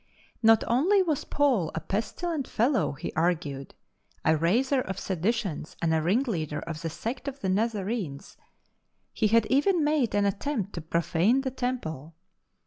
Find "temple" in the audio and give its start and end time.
11.51-12.15